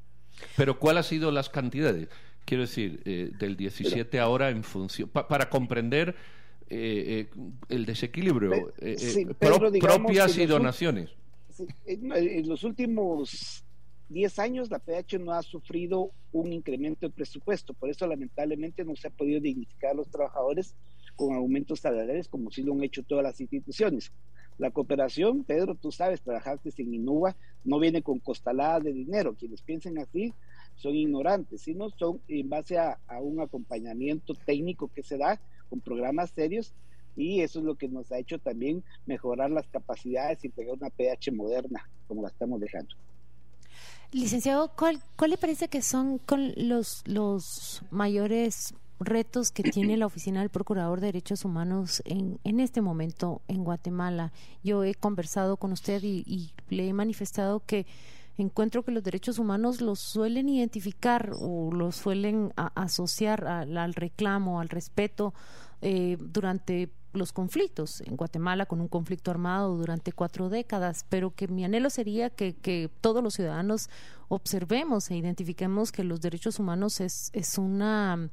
Pero 0.56 0.78
¿cuál 0.78 0.98
ha 0.98 1.02
sido 1.02 1.30
las 1.30 1.48
cantidades? 1.48 2.08
Quiero 2.44 2.62
decir, 2.62 3.02
eh, 3.04 3.30
del 3.38 3.56
17 3.56 4.18
ahora 4.18 4.50
en 4.50 4.64
función, 4.64 5.08
para 5.08 5.48
comprender 5.48 6.16
eh, 6.68 7.28
eh, 7.36 7.40
el 7.68 7.86
desequilibrio, 7.86 8.72
propias 9.78 10.38
y 10.38 10.46
donaciones. 10.46 11.10
en 11.86 12.48
los 12.48 12.64
últimos 12.64 13.62
10 14.12 14.38
años 14.38 14.70
la 14.70 14.78
PH 14.78 15.18
no 15.18 15.32
ha 15.32 15.42
sufrido 15.42 16.12
un 16.32 16.52
incremento 16.52 17.06
de 17.06 17.12
presupuesto, 17.12 17.74
por 17.74 17.90
eso 17.90 18.06
lamentablemente 18.06 18.84
no 18.84 18.94
se 18.94 19.08
ha 19.08 19.10
podido 19.10 19.40
dignificar 19.40 19.92
a 19.92 19.94
los 19.94 20.10
trabajadores 20.10 20.76
con 21.16 21.34
aumentos 21.34 21.80
salariales 21.80 22.28
como 22.28 22.50
sí 22.50 22.62
lo 22.62 22.74
han 22.74 22.82
hecho 22.82 23.02
todas 23.02 23.24
las 23.24 23.40
instituciones. 23.40 24.12
La 24.58 24.70
cooperación, 24.70 25.44
Pedro, 25.44 25.74
tú 25.74 25.90
sabes, 25.90 26.20
trabajaste 26.20 26.70
en 26.76 26.94
Inuba, 26.94 27.36
no 27.64 27.78
viene 27.78 28.02
con 28.02 28.18
costaladas 28.18 28.84
de 28.84 28.92
dinero. 28.92 29.34
Quienes 29.34 29.62
piensen 29.62 29.98
así 29.98 30.34
son 30.76 30.94
ignorantes, 30.94 31.62
sino 31.62 31.88
son 31.90 32.20
en 32.28 32.48
base 32.48 32.78
a, 32.78 32.98
a 33.08 33.20
un 33.20 33.40
acompañamiento 33.40 34.34
técnico 34.44 34.90
que 34.94 35.02
se 35.02 35.16
da 35.16 35.40
con 35.70 35.80
programas 35.80 36.30
serios 36.30 36.74
y 37.16 37.40
eso 37.40 37.60
es 37.60 37.64
lo 37.64 37.76
que 37.76 37.88
nos 37.88 38.12
ha 38.12 38.18
hecho 38.18 38.38
también 38.38 38.84
mejorar 39.06 39.50
las 39.50 39.66
capacidades 39.68 40.44
y 40.44 40.50
pegar 40.50 40.74
una 40.74 40.90
PH 40.90 41.32
moderna 41.32 41.88
como 42.06 42.22
la 42.22 42.28
estamos 42.28 42.60
dejando. 42.60 42.94
Licenciado, 44.12 44.70
¿cuál, 44.76 45.00
¿cuál 45.16 45.30
le 45.30 45.38
parece 45.38 45.68
que 45.68 45.80
son 45.80 46.20
los, 46.56 47.02
los 47.06 47.82
mayores 47.90 48.74
retos 49.00 49.50
que 49.50 49.62
tiene 49.62 49.96
la 49.96 50.04
Oficina 50.04 50.40
del 50.40 50.50
Procurador 50.50 51.00
de 51.00 51.06
Derechos 51.06 51.46
Humanos 51.46 52.02
en, 52.04 52.38
en 52.44 52.60
este 52.60 52.82
momento 52.82 53.40
en 53.48 53.64
Guatemala? 53.64 54.30
Yo 54.62 54.84
he 54.84 54.94
conversado 54.94 55.56
con 55.56 55.72
usted 55.72 56.02
y, 56.02 56.52
le 56.68 56.88
he 56.88 56.92
manifestado 56.92 57.60
que 57.64 57.86
encuentro 58.36 58.82
que 58.82 58.92
los 58.92 59.02
derechos 59.02 59.38
humanos 59.38 59.80
los 59.80 59.98
suelen 59.98 60.50
identificar 60.50 61.32
o 61.40 61.72
los 61.72 61.96
suelen 61.96 62.52
asociar 62.56 63.46
al 63.46 63.94
reclamo, 63.94 64.60
al 64.60 64.68
respeto 64.68 65.32
eh, 65.82 66.16
durante 66.18 66.90
los 67.12 67.32
conflictos 67.32 68.00
en 68.00 68.16
Guatemala 68.16 68.66
con 68.66 68.80
un 68.80 68.88
conflicto 68.88 69.30
armado 69.30 69.76
durante 69.76 70.12
cuatro 70.12 70.48
décadas, 70.48 71.04
pero 71.08 71.34
que 71.34 71.48
mi 71.48 71.64
anhelo 71.64 71.90
sería 71.90 72.30
que, 72.30 72.54
que 72.54 72.90
todos 73.00 73.22
los 73.22 73.34
ciudadanos 73.34 73.90
observemos 74.28 75.10
e 75.10 75.16
identifiquemos 75.16 75.92
que 75.92 76.04
los 76.04 76.20
derechos 76.20 76.58
humanos 76.58 77.00
es, 77.00 77.30
es 77.34 77.58
una 77.58 78.30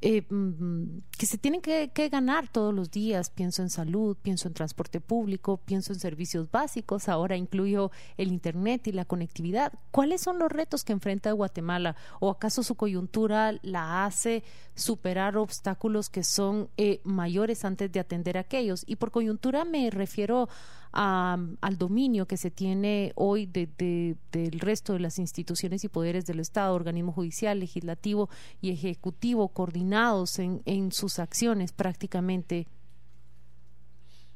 eh, 0.00 0.22
mm, 0.30 1.00
que 1.18 1.26
se 1.26 1.38
tienen 1.38 1.60
que, 1.60 1.90
ganar 2.08 2.48
todos 2.48 2.72
los 2.72 2.90
días. 2.90 3.30
Pienso 3.30 3.62
en 3.62 3.70
salud, 3.70 4.16
pienso 4.22 4.46
en 4.46 4.54
transporte 4.54 5.00
público, 5.00 5.56
pienso 5.56 5.92
en 5.92 5.98
servicios 5.98 6.50
básicos, 6.50 7.08
ahora 7.08 7.36
incluyo 7.36 7.90
el 8.16 8.28
Internet 8.28 8.86
y 8.86 8.92
la 8.92 9.04
conectividad. 9.04 9.72
¿Cuáles 9.90 10.20
son 10.20 10.38
los 10.38 10.50
retos 10.52 10.84
que 10.84 10.92
enfrenta 10.92 11.32
Guatemala? 11.32 11.96
¿O 12.20 12.30
acaso 12.30 12.62
su 12.62 12.76
coyuntura 12.76 13.58
la 13.62 14.04
hace 14.04 14.44
superar 14.74 15.36
obstáculos 15.36 16.08
que 16.08 16.22
son 16.22 16.68
eh, 16.76 17.00
mayores 17.04 17.64
antes 17.64 17.90
de 17.90 18.00
atender 18.00 18.38
aquellos? 18.38 18.84
Y 18.86 18.96
por 18.96 19.10
coyuntura 19.10 19.64
me 19.64 19.90
refiero 19.90 20.48
al 20.92 21.76
dominio 21.78 22.26
que 22.26 22.36
se 22.36 22.50
tiene 22.50 23.12
hoy 23.14 23.46
de, 23.46 24.16
del 24.32 24.60
resto 24.60 24.92
de 24.94 25.00
las 25.00 25.18
instituciones 25.18 25.84
y 25.84 25.88
poderes 25.88 26.26
del 26.26 26.40
Estado, 26.40 26.74
organismo 26.74 27.12
judicial, 27.12 27.60
legislativo 27.60 28.28
y 28.60 28.70
ejecutivo, 28.70 29.48
coordinados 29.48 30.38
en, 30.38 30.62
en 30.64 30.92
sus 30.92 31.18
acciones 31.18 31.72
prácticamente. 31.72 32.66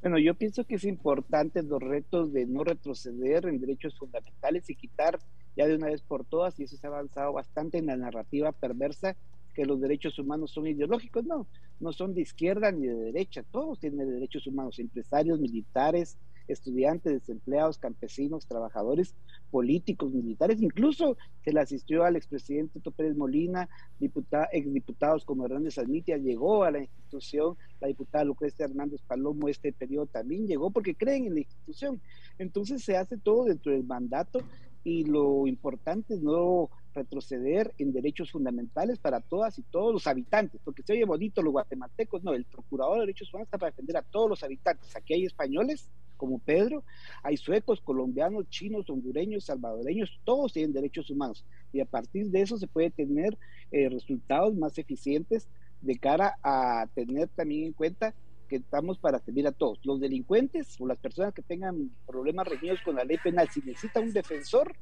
Bueno, 0.03 0.19
yo 0.19 0.35
pienso 0.35 0.65
que 0.65 0.75
es 0.75 0.85
importante 0.85 1.63
los 1.63 1.81
retos 1.81 2.33
de 2.33 2.45
no 2.45 2.65
retroceder 2.65 3.47
en 3.47 3.61
derechos 3.61 3.97
fundamentales 3.97 4.69
y 4.69 4.75
quitar 4.75 5.21
ya 5.57 5.67
de 5.67 5.77
una 5.77 5.87
vez 5.87 6.03
por 6.03 6.25
todas, 6.25 6.59
y 6.59 6.65
eso 6.65 6.77
se 6.77 6.87
ha 6.87 6.91
avanzado 6.91 7.33
bastante 7.33 7.79
en 7.79 7.87
la 7.87 7.97
narrativa 7.97 8.51
perversa, 8.53 9.17
que 9.55 9.65
los 9.65 9.81
derechos 9.81 10.19
humanos 10.19 10.51
son 10.51 10.67
ideológicos, 10.67 11.25
no, 11.25 11.47
no 11.79 11.93
son 11.93 12.15
de 12.15 12.23
izquierda 12.23 12.73
ni 12.73 12.87
de 12.87 12.95
derecha, 12.95 13.45
todos 13.51 13.79
tienen 13.79 14.09
derechos 14.11 14.47
humanos, 14.47 14.79
empresarios, 14.79 15.39
militares, 15.39 16.17
estudiantes, 16.49 17.13
desempleados, 17.13 17.79
campesinos, 17.79 18.47
trabajadores, 18.47 19.15
políticos, 19.51 20.13
militares, 20.13 20.63
incluso 20.63 21.17
se 21.45 21.53
le 21.53 21.61
asistió 21.61 22.05
al 22.05 22.17
expresidente 22.17 22.79
Otto 22.79 22.91
Pérez 22.91 23.17
Molina, 23.17 23.69
diputada, 23.99 24.49
exdiputados 24.53 25.25
como 25.25 25.45
Hernández 25.45 25.79
Almitia, 25.79 26.17
llegó 26.17 26.65
a 26.65 26.71
la 26.71 26.81
institución, 26.81 27.57
la 27.81 27.89
diputada 27.89 28.25
Lucrecia 28.25 28.65
Hernández 28.65 29.03
Palomo 29.03 29.49
este 29.49 29.73
periodo 29.73 30.07
también 30.07 30.47
llegó 30.47 30.71
porque 30.71 30.95
creen 30.95 31.27
en 31.27 31.35
la 31.35 31.41
institución. 31.41 32.01
Entonces 32.39 32.83
se 32.83 32.97
hace 32.97 33.17
todo 33.19 33.45
dentro 33.45 33.73
del 33.73 33.85
mandato 33.85 34.41
y 34.85 35.05
lo 35.05 35.47
importante 35.47 36.15
es 36.15 36.23
no 36.23 36.71
retroceder 36.95 37.73
en 37.79 37.93
derechos 37.93 38.31
fundamentales 38.31 38.99
para 38.99 39.21
todas 39.21 39.59
y 39.59 39.63
todos 39.63 39.93
los 39.93 40.07
habitantes, 40.07 40.61
porque 40.65 40.83
se 40.83 40.93
oye 40.93 41.05
bonito 41.05 41.43
los 41.43 41.53
guatemaltecos, 41.53 42.23
no, 42.23 42.35
el 42.35 42.45
procurador 42.45 42.97
de 42.97 43.01
derechos 43.03 43.33
humanos 43.33 43.47
está 43.47 43.59
para 43.59 43.71
defender 43.71 43.97
a 43.97 44.03
todos 44.03 44.29
los 44.29 44.43
habitantes. 44.43 44.95
Aquí 44.97 45.15
hay 45.15 45.25
españoles 45.25 45.89
como 46.23 46.39
Pedro, 46.39 46.85
hay 47.25 47.37
suecos, 47.37 47.81
colombianos, 47.81 48.49
chinos, 48.49 48.89
hondureños, 48.89 49.47
salvadoreños, 49.47 50.21
todos 50.23 50.53
tienen 50.53 50.73
derechos 50.73 51.11
humanos 51.11 51.45
y 51.73 51.81
a 51.81 51.85
partir 51.85 52.31
de 52.31 52.43
eso 52.43 52.57
se 52.57 52.69
puede 52.69 52.91
tener 52.91 53.37
eh, 53.73 53.89
resultados 53.89 54.55
más 54.55 54.79
eficientes 54.79 55.49
de 55.81 55.99
cara 55.99 56.39
a 56.45 56.87
tener 56.95 57.27
también 57.27 57.65
en 57.65 57.73
cuenta 57.73 58.15
que 58.49 58.55
estamos 58.55 58.99
para 58.99 59.19
servir 59.19 59.49
a 59.49 59.51
todos. 59.51 59.81
Los 59.83 59.99
delincuentes 59.99 60.81
o 60.81 60.87
las 60.87 60.99
personas 60.99 61.35
que 61.35 61.43
tengan 61.43 61.91
problemas 62.07 62.47
reñidos 62.47 62.81
con 62.83 62.95
la 62.95 63.03
ley 63.03 63.19
penal, 63.19 63.49
si 63.51 63.61
necesitan 63.61 64.05
un 64.05 64.13
defensor, 64.13 64.77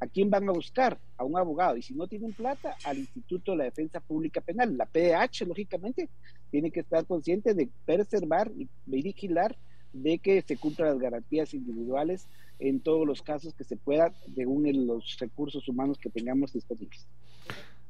¿a 0.00 0.06
quién 0.06 0.30
van 0.30 0.48
a 0.48 0.52
buscar? 0.52 0.98
A 1.18 1.24
un 1.24 1.36
abogado. 1.36 1.76
Y 1.76 1.82
si 1.82 1.92
no 1.92 2.08
tienen 2.08 2.32
plata, 2.32 2.78
al 2.86 2.96
Instituto 2.96 3.52
de 3.52 3.58
la 3.58 3.64
Defensa 3.64 4.00
Pública 4.00 4.40
Penal. 4.40 4.74
La 4.78 4.86
PDH, 4.86 5.46
lógicamente, 5.46 6.08
tiene 6.50 6.70
que 6.70 6.80
estar 6.80 7.04
consciente 7.04 7.52
de 7.52 7.68
preservar 7.84 8.50
y 8.56 8.68
vigilar 8.86 9.54
de 10.02 10.18
que 10.18 10.42
se 10.42 10.56
cumplan 10.56 10.90
las 10.90 10.98
garantías 10.98 11.54
individuales 11.54 12.26
en 12.58 12.80
todos 12.80 13.06
los 13.06 13.22
casos 13.22 13.54
que 13.54 13.64
se 13.64 13.76
pueda, 13.76 14.12
según 14.34 14.86
los 14.86 15.16
recursos 15.18 15.68
humanos 15.68 15.98
que 15.98 16.10
tengamos 16.10 16.52
disponibles. 16.52 17.06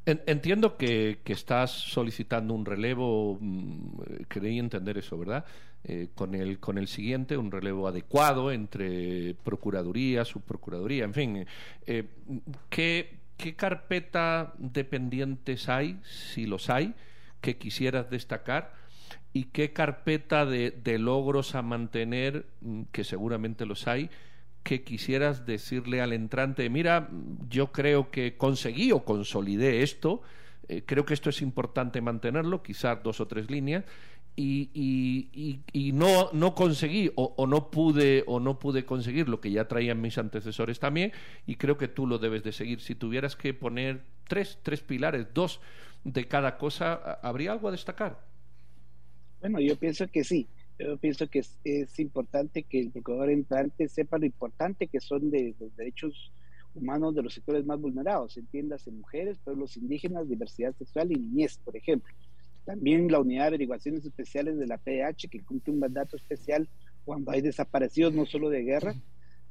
Entiendo 0.05 0.79
que, 0.79 1.19
estás 1.27 1.71
solicitando 1.71 2.55
un 2.55 2.65
relevo, 2.65 3.37
mm, 3.41 4.23
creí 4.29 4.59
entender 4.59 4.97
eso, 4.97 5.19
¿verdad? 5.19 5.45
Eh, 5.85 6.09
con, 6.15 6.35
el, 6.35 6.59
con 6.59 6.79
el 6.79 6.89
siguiente, 6.89 7.37
un 7.37 7.51
relevo 7.51 7.87
adecuado 7.87 8.51
entre 8.51 9.35
Procuraduría, 9.45 10.25
Subprocuraduría, 10.25 11.05
en 11.05 11.13
fin. 11.13 11.47
Eh, 11.87 12.05
¿qué, 12.71 13.19
¿Qué 13.37 13.55
carpeta 13.55 14.55
dependientes 14.59 15.69
hay, 15.69 16.01
si 16.03 16.47
los 16.47 16.71
hay, 16.71 16.95
que 17.43 17.59
quisieras 17.59 18.09
destacar? 18.09 18.73
Y 19.33 19.45
qué 19.45 19.73
carpeta 19.73 20.47
de, 20.47 20.99
logros 20.99 21.55
a 21.55 21.63
mantener, 21.63 22.47
mm, 22.61 22.83
que 22.93 23.05
seguramente 23.05 23.67
los 23.67 23.87
hay, 23.87 24.11
que 24.63 24.83
quisieras 24.83 25.47
decirle 25.47 26.01
al 26.01 26.13
entrante, 26.13 26.69
mira, 26.69 27.09
yo 27.49 27.73
creo 27.73 28.11
que 28.11 28.37
conseguí 28.37 28.93
o 28.93 29.05
consolidé 29.05 29.83
esto, 29.83 30.23
Eh, 30.69 30.83
creo 30.85 31.05
que 31.07 31.15
esto 31.15 31.31
es 31.31 31.41
importante 31.41 32.03
mantenerlo, 32.03 32.63
quizás 32.63 33.03
dos 33.03 33.21
o 33.21 33.27
tres 33.27 33.51
líneas, 33.51 33.85
y, 34.37 34.71
y, 35.73 35.93
no, 35.93 36.31
no 36.33 36.55
conseguí 36.55 37.11
o, 37.17 37.35
o, 37.37 37.47
no 37.47 37.71
pude 37.71 38.23
o 38.27 38.39
no 38.39 38.59
pude 38.61 38.85
conseguir 38.85 39.29
lo 39.29 39.41
que 39.41 39.51
ya 39.51 39.67
traían 39.67 40.01
mis 40.01 40.17
antecesores 40.17 40.79
también 40.79 41.13
y 41.47 41.57
creo 41.57 41.77
que 41.77 41.89
tú 41.89 42.07
lo 42.07 42.19
debes 42.19 42.45
de 42.45 42.53
seguir. 42.53 42.81
Si 42.81 42.95
tuvieras 42.95 43.35
que 43.35 43.53
poner 43.53 44.03
tres 44.29 44.59
tres 44.63 44.81
pilares 44.81 45.27
dos 45.35 45.61
de 46.05 46.29
cada 46.29 46.57
cosa 46.57 47.19
habría 47.23 47.51
algo 47.51 47.67
a 47.67 47.73
destacar 47.73 48.28
bueno 49.41 49.61
yo 49.61 49.77
pienso 49.77 50.07
que 50.09 50.25
sí 50.25 50.49
yo 50.79 50.97
pienso 50.97 51.27
que 51.29 51.41
es, 51.65 51.99
importante 51.99 52.63
que 52.63 52.81
el 52.81 52.91
procurador 52.91 53.31
entrante 53.31 53.89
sepa 53.89 54.19
lo 54.19 54.27
importante 54.27 54.87
que 54.87 55.01
son 55.01 55.31
de 55.31 55.55
los 55.59 55.77
derechos 55.77 56.33
humanos 56.75 57.17
de 57.17 57.23
los 57.23 57.35
sectores 57.35 57.67
más 57.67 57.81
vulnerados, 57.81 58.37
entiéndase 58.37 58.93
mujeres, 58.93 59.39
pueblos 59.43 59.77
indígenas, 59.77 60.29
diversidad 60.29 60.75
sexual 60.77 61.11
y 61.11 61.17
niñez, 61.17 61.59
por 61.65 61.77
ejemplo. 61.77 62.15
También 62.65 63.11
la 63.11 63.19
unidad 63.19 63.45
de 63.45 63.49
averiguaciones 63.49 64.05
especiales 64.05 64.57
de 64.59 64.67
la 64.67 64.79
PH, 64.79 65.29
que 65.29 65.43
cumple 65.43 65.73
un 65.73 65.81
mandato 65.81 66.17
especial 66.17 66.69
cuando 67.05 67.33
hay 67.33 67.41
desaparecidos 67.41 68.15
no 68.15 68.27
solo 68.27 68.49
de 68.49 68.63
guerra, 68.63 68.95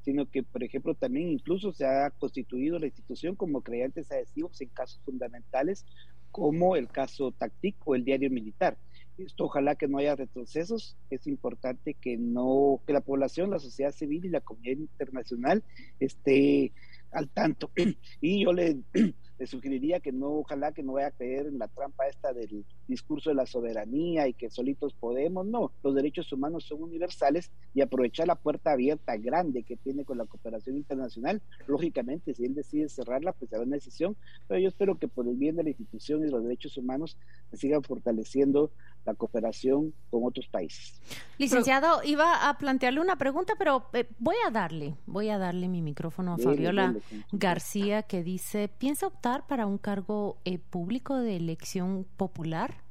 sino 0.03 0.29
que, 0.29 0.43
por 0.43 0.63
ejemplo, 0.63 0.93
también 0.93 1.29
incluso 1.29 1.73
se 1.73 1.85
ha 1.85 2.09
constituido 2.11 2.79
la 2.79 2.85
institución 2.85 3.35
como 3.35 3.61
creyentes 3.61 4.09
adhesivos 4.11 4.61
en 4.61 4.69
casos 4.69 5.01
fundamentales, 5.03 5.85
como 6.31 6.77
el 6.77 6.87
caso 6.87 7.31
TACTIC 7.31 7.75
o 7.85 7.95
el 7.95 8.05
diario 8.05 8.29
militar. 8.29 8.77
Esto 9.17 9.45
ojalá 9.45 9.75
que 9.75 9.87
no 9.87 9.97
haya 9.97 10.15
retrocesos. 10.15 10.95
Es 11.09 11.25
importante 11.25 11.95
que 11.95 12.17
no, 12.17 12.81
que 12.85 12.93
la 12.93 13.01
población, 13.01 13.49
la 13.49 13.59
sociedad 13.59 13.91
civil 13.91 14.25
y 14.25 14.29
la 14.29 14.41
comunidad 14.41 14.77
internacional 14.77 15.63
esté 15.99 16.71
al 17.11 17.29
tanto. 17.29 17.71
Y 18.21 18.43
yo 18.43 18.53
le, 18.53 18.77
le, 19.39 19.47
sugeriría 19.47 19.99
que 19.99 20.11
no, 20.11 20.29
ojalá 20.39 20.71
que 20.71 20.83
no 20.83 20.93
vaya 20.93 21.07
a 21.07 21.11
caer 21.11 21.47
en 21.47 21.59
la 21.59 21.67
trampa 21.67 22.07
esta 22.07 22.33
del 22.33 22.65
discurso 22.87 23.29
de 23.29 23.35
la 23.35 23.45
soberanía 23.45 24.27
y 24.27 24.33
que 24.33 24.49
solitos 24.49 24.93
podemos. 24.93 25.45
No, 25.45 25.71
los 25.83 25.95
derechos 25.95 26.31
humanos 26.31 26.65
son 26.65 26.83
universales 26.83 27.51
y 27.73 27.81
aprovechar 27.81 28.27
la 28.27 28.35
puerta 28.35 28.71
abierta 28.71 29.17
grande 29.17 29.63
que 29.63 29.77
tiene 29.77 30.05
con 30.05 30.17
la 30.17 30.25
cooperación 30.25 30.77
internacional. 30.77 31.41
Lógicamente, 31.67 32.33
si 32.33 32.45
él 32.45 32.55
decide 32.55 32.89
cerrarla, 32.89 33.33
pues 33.33 33.49
será 33.49 33.63
una 33.63 33.75
decisión, 33.75 34.15
pero 34.47 34.59
yo 34.59 34.67
espero 34.67 34.97
que 34.97 35.07
por 35.07 35.27
el 35.27 35.35
bien 35.35 35.55
de 35.55 35.63
la 35.63 35.69
institución 35.69 36.23
y 36.23 36.29
los 36.29 36.43
derechos 36.43 36.77
humanos 36.77 37.17
se 37.49 37.57
sigan 37.57 37.83
fortaleciendo 37.83 38.71
la 39.07 39.13
cooperación 39.13 39.93
con 40.11 40.25
otros 40.25 40.47
países. 40.47 41.01
Licenciado, 41.37 42.03
iba 42.03 42.49
a 42.49 42.57
plantearle 42.57 42.99
una 42.99 43.17
pregunta, 43.17 43.53
pero 43.57 43.85
eh, 43.93 44.05
voy 44.19 44.35
a 44.45 44.51
darle, 44.51 44.95
voy 45.05 45.29
a 45.29 45.37
darle 45.37 45.69
mi 45.69 45.81
micrófono 45.81 46.33
a 46.33 46.37
Fabiola 46.37 46.93
García 47.31 48.03
que 48.03 48.21
dice, 48.21 48.67
¿piensa 48.67 49.07
optar 49.07 49.47
para 49.47 49.65
un 49.65 49.77
cargo 49.77 50.37
eh, 50.43 50.59
público 50.59 51.15
de 51.15 51.37
elección 51.37 52.05
popular? 52.17 52.83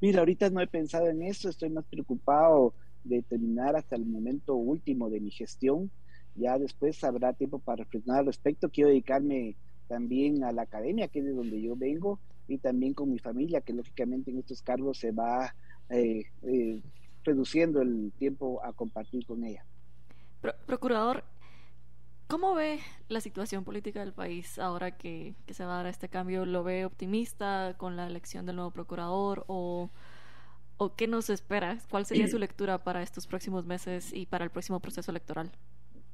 Mira, 0.00 0.20
ahorita 0.20 0.48
no 0.48 0.60
he 0.60 0.68
pensado 0.68 1.08
en 1.08 1.22
eso, 1.22 1.48
estoy 1.48 1.70
más 1.70 1.84
preocupado 1.86 2.72
de 3.02 3.22
terminar 3.22 3.74
hasta 3.74 3.96
el 3.96 4.06
momento 4.06 4.54
último 4.54 5.10
de 5.10 5.20
mi 5.20 5.32
gestión. 5.32 5.90
Ya 6.36 6.56
después 6.56 7.02
habrá 7.02 7.32
tiempo 7.32 7.58
para 7.58 7.82
reflexionar 7.82 8.20
al 8.20 8.26
respecto. 8.26 8.70
Quiero 8.70 8.90
dedicarme 8.90 9.56
también 9.88 10.44
a 10.44 10.52
la 10.52 10.62
academia, 10.62 11.08
que 11.08 11.18
es 11.18 11.24
de 11.24 11.32
donde 11.32 11.60
yo 11.60 11.74
vengo, 11.74 12.20
y 12.50 12.58
también 12.58 12.94
con 12.94 13.10
mi 13.10 13.18
familia, 13.18 13.60
que 13.60 13.72
lógicamente 13.72 14.30
en 14.30 14.38
estos 14.38 14.62
cargos 14.62 14.98
se 14.98 15.12
va 15.12 15.54
eh, 15.88 16.24
eh, 16.42 16.82
reduciendo 17.24 17.80
el 17.80 18.12
tiempo 18.18 18.62
a 18.64 18.72
compartir 18.72 19.24
con 19.26 19.44
ella. 19.44 19.64
Procurador, 20.66 21.24
¿cómo 22.26 22.54
ve 22.54 22.80
la 23.08 23.20
situación 23.20 23.64
política 23.64 24.00
del 24.00 24.12
país 24.12 24.58
ahora 24.58 24.96
que, 24.96 25.34
que, 25.46 25.54
se 25.54 25.64
va 25.64 25.74
a 25.74 25.76
dar 25.78 25.86
este 25.86 26.08
cambio? 26.08 26.46
¿Lo 26.46 26.64
ve 26.64 26.84
optimista 26.84 27.74
con 27.76 27.96
la 27.96 28.06
elección 28.06 28.46
del 28.46 28.56
nuevo 28.56 28.70
procurador 28.70 29.44
o, 29.48 29.90
o 30.78 30.94
qué 30.94 31.06
nos 31.06 31.28
espera? 31.30 31.78
¿Cuál 31.90 32.06
sería 32.06 32.26
su 32.26 32.38
lectura 32.38 32.78
para 32.78 33.02
estos 33.02 33.26
próximos 33.26 33.66
meses 33.66 34.12
y 34.12 34.26
para 34.26 34.44
el 34.44 34.50
próximo 34.50 34.80
proceso 34.80 35.10
electoral? 35.10 35.50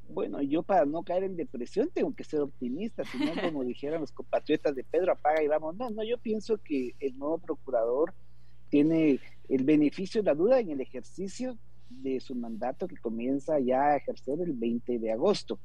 Bueno, 0.09 0.41
yo 0.43 0.63
para 0.63 0.85
no 0.85 1.03
caer 1.03 1.25
en 1.25 1.37
depresión 1.37 1.91
tengo 1.93 2.15
que 2.15 2.25
ser 2.25 2.41
optimista, 2.41 3.05
si 3.05 3.19
no, 3.19 3.33
como 3.41 3.65
dijeran 3.65 4.01
los 4.01 4.13
compatriotas 4.13 4.75
de 4.75 4.85
Pedro, 4.85 5.13
apaga 5.13 5.43
y 5.43 5.49
vamos. 5.49 5.77
No, 5.77 5.91
no, 5.91 6.05
yo 6.05 6.19
pienso 6.19 6.59
que 6.59 6.95
el 7.01 7.19
nuevo 7.19 7.39
procurador 7.39 8.15
tiene 8.69 9.21
el 9.49 9.65
beneficio 9.65 10.23
de 10.23 10.27
la 10.27 10.35
duda 10.35 10.61
en 10.61 10.71
el 10.71 10.81
ejercicio 10.81 11.57
de 11.89 12.21
su 12.21 12.35
mandato 12.35 12.89
que 12.89 12.97
comienza 12.97 13.59
ya 13.61 13.89
a 13.89 13.97
ejercer 13.97 14.41
el 14.41 14.53
20 14.53 14.99
de 14.99 15.13
agosto. 15.13 15.59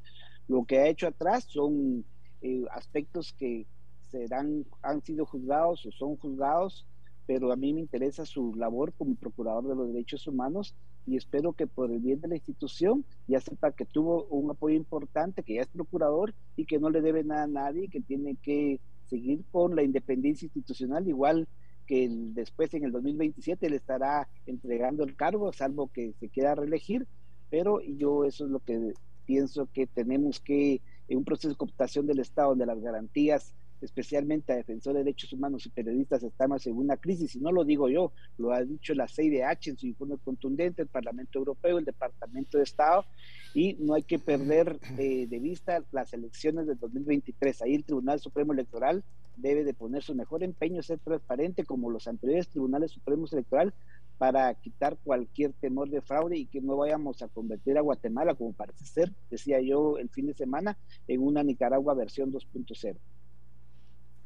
Lo 0.47 0.65
que 0.65 0.79
ha 0.79 0.87
hecho 0.87 1.07
atrás 1.07 1.45
son 1.45 2.05
eh, 2.41 2.63
aspectos 2.71 3.33
que 3.33 3.65
serán, 4.09 4.65
han 4.81 5.01
sido 5.01 5.25
juzgados 5.25 5.85
o 5.85 5.91
son 5.91 6.17
juzgados, 6.17 6.85
pero 7.25 7.51
a 7.51 7.55
mí 7.55 7.73
me 7.73 7.79
interesa 7.79 8.25
su 8.25 8.53
labor 8.55 8.93
como 8.93 9.15
procurador 9.15 9.67
de 9.67 9.75
los 9.75 9.87
derechos 9.93 10.27
humanos 10.27 10.75
y 11.07 11.17
espero 11.17 11.53
que 11.53 11.67
por 11.67 11.91
el 11.91 11.99
bien 11.99 12.21
de 12.21 12.27
la 12.27 12.35
institución 12.35 13.05
ya 13.27 13.39
sepa 13.39 13.71
que 13.71 13.85
tuvo 13.85 14.25
un 14.25 14.51
apoyo 14.51 14.75
importante, 14.75 15.43
que 15.43 15.55
ya 15.55 15.61
es 15.61 15.67
procurador 15.67 16.33
y 16.55 16.65
que 16.65 16.79
no 16.79 16.89
le 16.89 17.01
debe 17.01 17.23
nada 17.23 17.43
a 17.43 17.47
nadie, 17.47 17.87
que 17.87 18.01
tiene 18.01 18.35
que 18.35 18.79
seguir 19.07 19.43
con 19.51 19.75
la 19.75 19.83
independencia 19.83 20.45
institucional, 20.45 21.07
igual 21.07 21.47
que 21.87 22.05
el, 22.05 22.33
después 22.33 22.73
en 22.73 22.85
el 22.85 22.91
2027 22.91 23.69
le 23.69 23.75
estará 23.75 24.27
entregando 24.45 25.03
el 25.03 25.15
cargo, 25.15 25.51
salvo 25.51 25.87
que 25.87 26.13
se 26.19 26.29
quiera 26.29 26.55
reelegir, 26.55 27.07
pero 27.49 27.81
yo 27.81 28.23
eso 28.23 28.45
es 28.45 28.51
lo 28.51 28.59
que 28.59 28.93
pienso 29.25 29.67
que 29.73 29.87
tenemos 29.87 30.39
que, 30.39 30.81
en 31.07 31.17
un 31.17 31.25
proceso 31.25 31.49
de 31.49 31.55
cooptación 31.55 32.07
del 32.07 32.19
Estado, 32.19 32.49
donde 32.49 32.65
las 32.65 32.79
garantías 32.79 33.53
especialmente 33.81 34.53
a 34.53 34.57
defensores 34.57 34.99
de 34.99 35.03
derechos 35.03 35.33
humanos 35.33 35.65
y 35.65 35.69
periodistas, 35.69 36.23
estamos 36.23 36.65
en 36.67 36.77
una 36.77 36.97
crisis, 36.97 37.35
y 37.35 37.39
no 37.39 37.51
lo 37.51 37.63
digo 37.63 37.89
yo, 37.89 38.11
lo 38.37 38.53
ha 38.53 38.63
dicho 38.63 38.93
la 38.93 39.07
CIDH 39.07 39.67
en 39.67 39.77
su 39.77 39.87
informe 39.87 40.17
contundente, 40.23 40.81
el 40.81 40.87
Parlamento 40.87 41.39
Europeo, 41.39 41.77
el 41.77 41.85
Departamento 41.85 42.57
de 42.57 42.63
Estado, 42.63 43.05
y 43.53 43.73
no 43.79 43.93
hay 43.95 44.03
que 44.03 44.19
perder 44.19 44.79
eh, 44.97 45.27
de 45.27 45.39
vista 45.39 45.83
las 45.91 46.13
elecciones 46.13 46.67
del 46.67 46.79
2023. 46.79 47.61
Ahí 47.61 47.75
el 47.75 47.83
Tribunal 47.83 48.19
Supremo 48.19 48.53
Electoral 48.53 49.03
debe 49.35 49.63
de 49.63 49.73
poner 49.73 50.03
su 50.03 50.15
mejor 50.15 50.43
empeño, 50.43 50.81
ser 50.83 50.99
transparente 50.99 51.65
como 51.65 51.89
los 51.89 52.07
anteriores 52.07 52.49
Tribunales 52.49 52.91
Supremos 52.91 53.33
Electoral 53.33 53.73
para 54.17 54.53
quitar 54.53 54.97
cualquier 55.03 55.51
temor 55.53 55.89
de 55.89 56.01
fraude 56.01 56.37
y 56.37 56.45
que 56.45 56.61
no 56.61 56.77
vayamos 56.77 57.23
a 57.23 57.27
convertir 57.27 57.77
a 57.77 57.81
Guatemala, 57.81 58.35
como 58.35 58.53
parece 58.53 58.85
ser, 58.85 59.11
decía 59.31 59.59
yo 59.61 59.97
el 59.97 60.09
fin 60.09 60.27
de 60.27 60.35
semana, 60.35 60.77
en 61.07 61.23
una 61.23 61.41
Nicaragua 61.43 61.95
versión 61.95 62.31
2.0. 62.31 62.97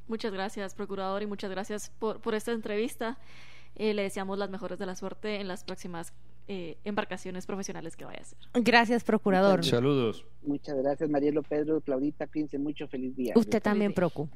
Muchas 0.07 0.31
gracias, 0.31 0.75
procurador, 0.75 1.21
y 1.23 1.27
muchas 1.27 1.49
gracias 1.49 1.91
por, 1.99 2.21
por 2.21 2.35
esta 2.35 2.51
entrevista. 2.51 3.17
Eh, 3.75 3.93
le 3.93 4.03
deseamos 4.03 4.37
las 4.37 4.49
mejores 4.49 4.79
de 4.79 4.85
la 4.85 4.95
suerte 4.95 5.41
en 5.41 5.47
las 5.47 5.63
próximas 5.63 6.13
eh, 6.47 6.77
embarcaciones 6.83 7.45
profesionales 7.45 7.97
que 7.97 8.05
vaya 8.05 8.19
a 8.19 8.21
hacer. 8.21 8.37
Gracias, 8.53 9.03
procurador. 9.03 9.65
Saludos. 9.65 10.25
Muchas 10.43 10.77
gracias, 10.77 11.09
Marielo 11.09 11.43
Pedro, 11.43 11.81
Claudita, 11.81 12.27
piense 12.27 12.57
mucho, 12.57 12.87
feliz 12.87 13.15
día. 13.15 13.33
Usted 13.35 13.61
también, 13.61 13.93
Procu. 13.93 14.29